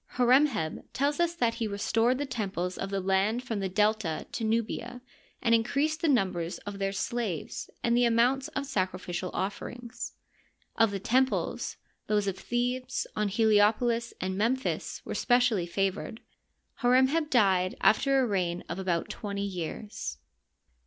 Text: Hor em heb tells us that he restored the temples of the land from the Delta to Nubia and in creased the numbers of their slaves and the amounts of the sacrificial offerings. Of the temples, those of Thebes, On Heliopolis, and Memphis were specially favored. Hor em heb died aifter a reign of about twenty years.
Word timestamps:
Hor 0.13 0.33
em 0.33 0.47
heb 0.47 0.91
tells 0.93 1.19
us 1.19 1.35
that 1.35 1.53
he 1.53 1.67
restored 1.67 2.17
the 2.17 2.25
temples 2.25 2.75
of 2.75 2.89
the 2.89 2.99
land 2.99 3.43
from 3.43 3.59
the 3.59 3.69
Delta 3.69 4.25
to 4.31 4.43
Nubia 4.43 4.99
and 5.43 5.53
in 5.53 5.63
creased 5.63 6.01
the 6.01 6.07
numbers 6.07 6.57
of 6.65 6.79
their 6.79 6.91
slaves 6.91 7.69
and 7.83 7.95
the 7.95 8.05
amounts 8.05 8.47
of 8.47 8.63
the 8.63 8.69
sacrificial 8.69 9.29
offerings. 9.35 10.15
Of 10.75 10.89
the 10.89 10.97
temples, 10.99 11.77
those 12.07 12.25
of 12.25 12.39
Thebes, 12.39 13.05
On 13.15 13.27
Heliopolis, 13.27 14.15
and 14.19 14.35
Memphis 14.35 15.03
were 15.05 15.13
specially 15.13 15.67
favored. 15.67 16.21
Hor 16.77 16.95
em 16.95 17.05
heb 17.09 17.29
died 17.29 17.75
aifter 17.83 18.23
a 18.23 18.25
reign 18.25 18.63
of 18.67 18.79
about 18.79 19.07
twenty 19.07 19.45
years. 19.45 20.17